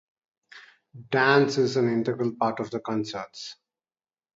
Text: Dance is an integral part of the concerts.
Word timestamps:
Dance 1.11 1.59
is 1.59 1.77
an 1.77 1.87
integral 1.87 2.33
part 2.35 2.59
of 2.59 2.71
the 2.71 2.79
concerts. 2.79 3.55